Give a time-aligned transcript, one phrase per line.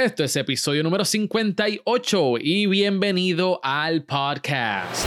[0.00, 5.06] Esto es episodio número 58 y bienvenido al podcast.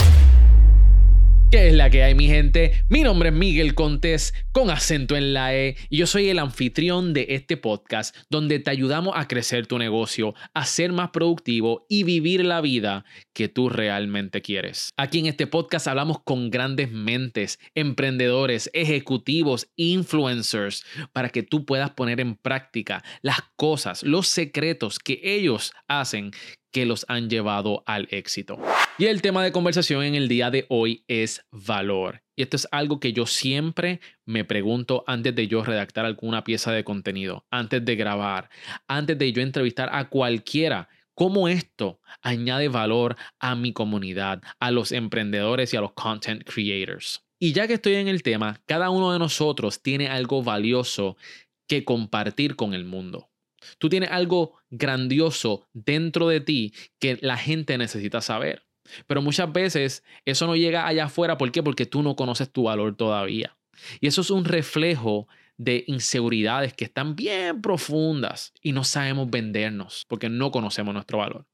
[1.53, 2.83] ¿Qué es la que hay, mi gente?
[2.89, 7.13] Mi nombre es Miguel Contés, con acento en la E, y yo soy el anfitrión
[7.13, 12.05] de este podcast, donde te ayudamos a crecer tu negocio, a ser más productivo y
[12.05, 14.89] vivir la vida que tú realmente quieres.
[14.97, 21.91] Aquí en este podcast hablamos con grandes mentes, emprendedores, ejecutivos, influencers, para que tú puedas
[21.91, 26.31] poner en práctica las cosas, los secretos que ellos hacen
[26.73, 28.59] que los han llevado al éxito.
[28.97, 32.21] Y el tema de conversación en el día de hoy es valor.
[32.35, 36.71] Y esto es algo que yo siempre me pregunto antes de yo redactar alguna pieza
[36.71, 38.49] de contenido, antes de grabar,
[38.87, 40.89] antes de yo entrevistar a cualquiera.
[41.15, 47.23] ¿Cómo esto añade valor a mi comunidad, a los emprendedores y a los content creators?
[47.39, 51.17] Y ya que estoy en el tema, cada uno de nosotros tiene algo valioso
[51.67, 53.29] que compartir con el mundo.
[53.77, 58.63] Tú tienes algo grandioso dentro de ti que la gente necesita saber.
[59.07, 61.37] Pero muchas veces eso no llega allá afuera.
[61.37, 61.63] ¿Por qué?
[61.63, 63.57] Porque tú no conoces tu valor todavía.
[63.99, 70.05] Y eso es un reflejo de inseguridades que están bien profundas y no sabemos vendernos
[70.07, 71.45] porque no conocemos nuestro valor.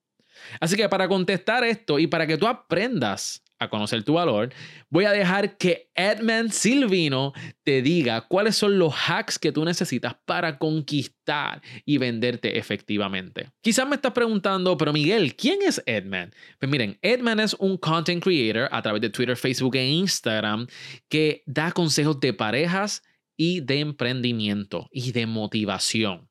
[0.60, 4.54] Así que para contestar esto y para que tú aprendas a conocer tu valor,
[4.90, 10.16] voy a dejar que Edmund Silvino te diga cuáles son los hacks que tú necesitas
[10.26, 13.52] para conquistar y venderte efectivamente.
[13.62, 16.34] Quizás me estás preguntando, pero Miguel, ¿quién es Edmund?
[16.58, 20.68] Pues miren, Edmund es un content creator a través de Twitter, Facebook e Instagram
[21.10, 23.04] que da consejos de parejas
[23.36, 26.30] y de emprendimiento y de motivación.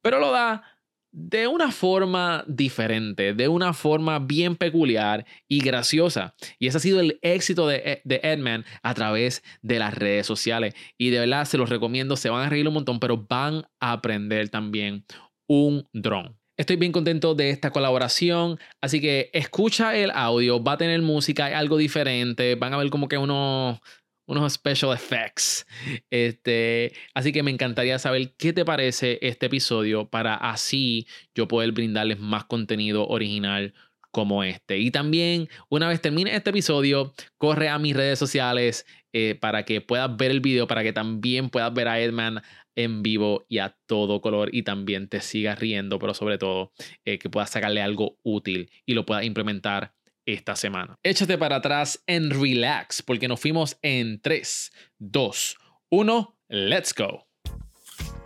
[0.00, 0.75] Pero lo da
[1.18, 6.34] de una forma diferente, de una forma bien peculiar y graciosa.
[6.58, 10.74] Y ese ha sido el éxito de, de Edman a través de las redes sociales.
[10.98, 13.92] Y de verdad se los recomiendo, se van a reír un montón, pero van a
[13.92, 15.06] aprender también
[15.48, 16.36] un dron.
[16.58, 21.46] Estoy bien contento de esta colaboración, así que escucha el audio, va a tener música,
[21.46, 23.80] algo diferente, van a ver como que uno
[24.26, 25.66] unos special effects.
[26.10, 31.72] Este, así que me encantaría saber qué te parece este episodio para así yo poder
[31.72, 33.74] brindarles más contenido original
[34.10, 34.78] como este.
[34.78, 39.80] Y también, una vez termine este episodio, corre a mis redes sociales eh, para que
[39.80, 42.42] puedas ver el video, para que también puedas ver a Edman
[42.76, 46.72] en vivo y a todo color y también te sigas riendo, pero sobre todo
[47.04, 49.92] eh, que puedas sacarle algo útil y lo puedas implementar
[50.26, 50.98] esta semana.
[51.02, 55.56] Échate para atrás en relax porque nos fuimos en 3, 2,
[55.90, 57.26] 1, let's go.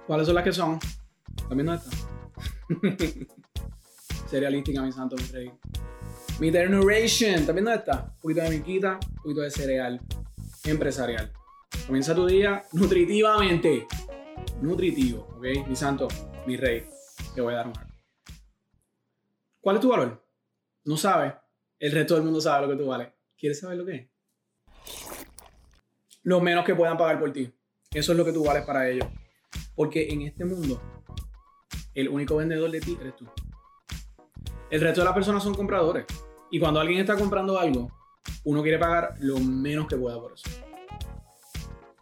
[0.06, 0.80] ¿Cuáles son las que son?
[1.48, 1.90] También no está.
[4.28, 5.52] Cerealística, mi santo, mi rey.
[6.40, 8.12] Mi Generation, también no está.
[8.14, 10.00] Un poquito de miquita, un poquito de cereal
[10.64, 11.32] empresarial.
[11.86, 13.86] Comienza tu día nutritivamente.
[14.62, 15.68] Nutritivo, ¿ok?
[15.68, 16.08] Mi santo,
[16.46, 16.84] mi rey.
[17.34, 17.74] Te voy a dar un
[19.60, 20.26] ¿Cuál es tu valor?
[20.84, 21.34] No sabes
[21.80, 23.08] el resto del mundo sabe lo que tú vales.
[23.36, 24.08] ¿Quieres saber lo que es?
[26.22, 27.50] Lo menos que puedan pagar por ti.
[27.91, 29.08] Eso es lo que tú vales para ellos.
[29.74, 30.80] Porque en este mundo,
[31.94, 33.26] el único vendedor de ti eres tú.
[34.70, 36.04] El resto de las personas son compradores.
[36.50, 37.91] Y cuando alguien está comprando algo,
[38.44, 40.50] uno quiere pagar lo menos que pueda por eso.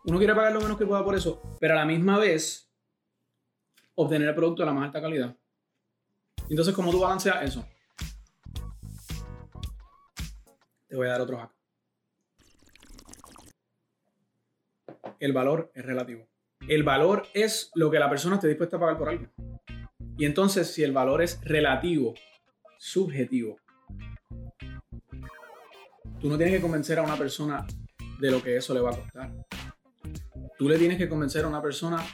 [0.04, 2.68] Uno quiere pagar lo menos que pueda por eso, pero a la misma vez
[3.94, 5.36] obtener el producto de la más alta calidad.
[6.50, 7.64] Entonces, ¿cómo tú balanceas eso?
[10.88, 11.52] Te voy a dar otro hack.
[15.20, 16.26] El valor es relativo.
[16.66, 19.26] El valor es lo que la persona esté dispuesta a pagar por algo.
[20.16, 22.14] Y entonces, si el valor es relativo,
[22.78, 23.56] subjetivo,
[26.20, 27.66] tú no tienes que convencer a una persona
[28.20, 29.32] de lo que eso le va a costar.
[30.56, 32.04] Tú le tienes que convencer a una persona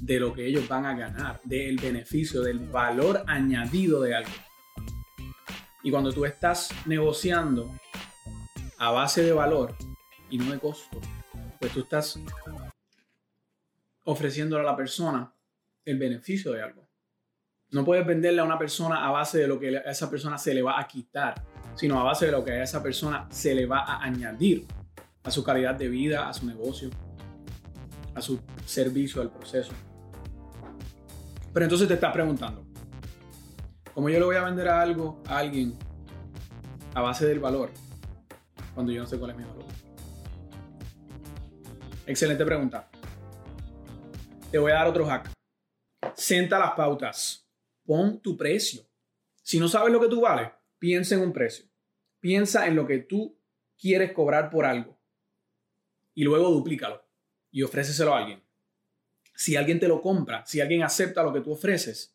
[0.00, 4.30] de lo que ellos van a ganar, del beneficio, del valor añadido de algo.
[5.82, 7.74] Y cuando tú estás negociando
[8.82, 9.76] a base de valor
[10.28, 10.98] y no de costo,
[11.60, 12.18] pues tú estás
[14.02, 15.32] ofreciéndole a la persona
[15.84, 16.88] el beneficio de algo.
[17.70, 20.52] No puedes venderle a una persona a base de lo que a esa persona se
[20.52, 21.44] le va a quitar,
[21.76, 24.66] sino a base de lo que a esa persona se le va a añadir
[25.22, 26.90] a su calidad de vida, a su negocio,
[28.16, 29.72] a su servicio, al proceso.
[31.52, 32.66] Pero entonces te estás preguntando,
[33.94, 35.78] ¿cómo yo le voy a vender a algo a alguien
[36.94, 37.70] a base del valor?
[38.74, 39.64] Cuando yo no sé cuál es mi valor?
[42.06, 42.90] Excelente pregunta.
[44.50, 45.30] Te voy a dar otro hack.
[46.14, 47.48] Senta las pautas.
[47.84, 48.82] Pon tu precio.
[49.42, 51.66] Si no sabes lo que tú vales, piensa en un precio.
[52.20, 53.38] Piensa en lo que tú
[53.78, 54.98] quieres cobrar por algo.
[56.14, 57.04] Y luego duplícalo
[57.50, 58.42] y ofréceselo a alguien.
[59.34, 62.14] Si alguien te lo compra, si alguien acepta lo que tú ofreces,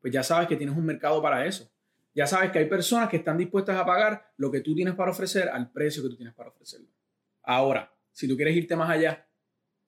[0.00, 1.70] pues ya sabes que tienes un mercado para eso.
[2.14, 5.10] Ya sabes que hay personas que están dispuestas a pagar lo que tú tienes para
[5.10, 6.88] ofrecer al precio que tú tienes para ofrecerlo.
[7.42, 9.28] Ahora, si tú quieres irte más allá,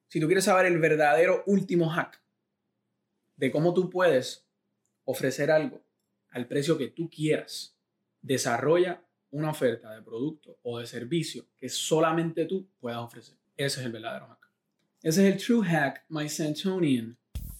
[0.08, 2.22] si tú quieres saber el verdadero último hack
[3.36, 4.46] de cómo tú puedes
[5.04, 5.84] ofrecer algo
[6.30, 7.76] al precio que tú quieras,
[8.20, 13.36] desarrolla una oferta de producto o de servicio que solamente tú puedas ofrecer.
[13.56, 14.50] Ese es el verdadero hack.
[15.02, 17.18] Ese es el true hack, my Santonian.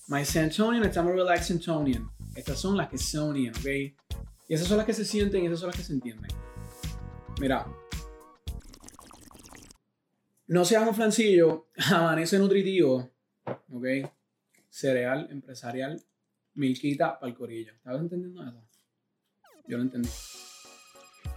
[0.08, 2.08] My Santonian, estamos relax Santonian.
[2.36, 4.11] Estas son las que sonian, ¿ok?
[4.48, 6.30] Y esas son las que se sienten y esas son las que se entienden.
[7.40, 7.66] Mira,
[10.46, 13.10] no seas un flancillo, amanece nutritivo,
[13.46, 13.86] ¿ok?
[14.68, 16.02] Cereal, empresarial,
[16.54, 17.72] milquita para el corillo.
[17.72, 18.62] ¿Estabas entendiendo eso?
[19.66, 20.08] Yo lo entendí.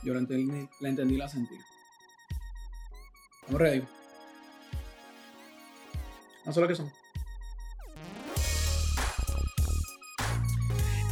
[0.04, 1.56] Yo lo entendí, la entendí, la sentí.
[3.42, 3.84] ¿Estamos ready?
[6.46, 6.92] No sé lo que son.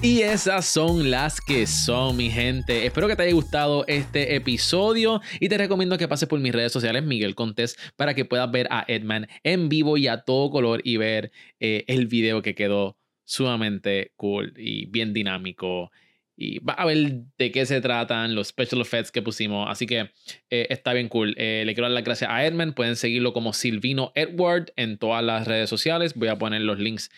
[0.04, 2.86] Y esas son las que son, mi gente.
[2.86, 6.74] Espero que te haya gustado este episodio y te recomiendo que pases por mis redes
[6.74, 10.82] sociales, Miguel Contés, para que puedas ver a Edman en vivo y a todo color
[10.84, 15.90] y ver eh, el video que quedó sumamente cool y bien dinámico.
[16.36, 19.70] Y va a ver de qué se tratan los special effects que pusimos.
[19.70, 20.12] Así que
[20.50, 21.34] eh, está bien cool.
[21.38, 22.74] Eh, le quiero dar las gracias a Edman.
[22.74, 26.14] Pueden seguirlo como Silvino Edward en todas las redes sociales.
[26.14, 27.10] Voy a poner los links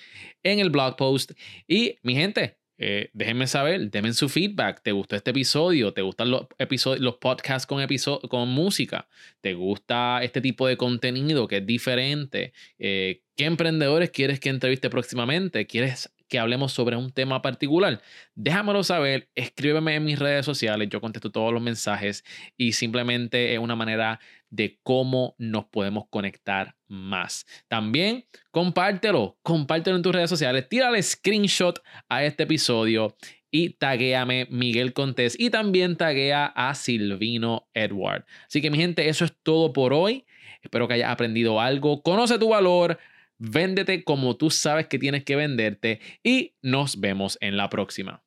[0.44, 1.32] en el blog post.
[1.68, 4.82] Y mi gente, eh, déjenme saber, denme su feedback.
[4.82, 5.94] ¿Te gustó este episodio?
[5.94, 7.86] ¿Te gustan los, episodios, los podcasts con,
[8.30, 9.08] con música?
[9.42, 12.54] ¿Te gusta este tipo de contenido que es diferente?
[12.80, 15.68] Eh, ¿Qué emprendedores quieres que entreviste próximamente?
[15.68, 18.02] ¿Quieres que hablemos sobre un tema particular?
[18.34, 22.24] Déjamelo saber, escríbeme en mis redes sociales, yo contesto todos los mensajes
[22.58, 24.20] y simplemente es una manera
[24.50, 27.46] de cómo nos podemos conectar más.
[27.68, 33.16] También compártelo, compártelo en tus redes sociales, tírale screenshot a este episodio
[33.52, 38.26] y taguéame Miguel Contés y también taguea a Silvino Edward.
[38.48, 40.26] Así que mi gente, eso es todo por hoy.
[40.62, 42.02] Espero que hayas aprendido algo.
[42.02, 43.00] Conoce tu valor,
[43.38, 48.25] véndete como tú sabes que tienes que venderte y nos vemos en la próxima.